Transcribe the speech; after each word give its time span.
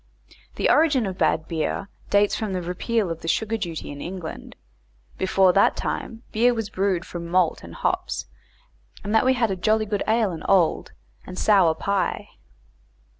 the 0.55 0.67
origin 0.67 1.05
of 1.05 1.15
bad 1.19 1.47
beer 1.47 1.87
dates 2.09 2.35
from 2.35 2.53
the 2.53 2.61
repeal 2.63 3.11
of 3.11 3.21
the 3.21 3.27
sugar 3.27 3.55
duty 3.55 3.91
in 3.91 4.01
England; 4.01 4.55
before 5.19 5.53
that 5.53 5.75
time 5.77 6.23
beer 6.31 6.55
was 6.55 6.71
brewed 6.71 7.05
from 7.05 7.27
malt 7.27 7.61
and 7.63 7.75
hops, 7.75 8.25
and 9.03 9.13
that 9.13 9.25
we 9.25 9.35
had 9.35 9.61
"jolly 9.61 9.85
good 9.85 10.01
ale 10.07 10.31
and 10.31 10.43
old," 10.49 10.91
and 11.27 11.37
sour 11.37 11.75
pie. 11.75 12.29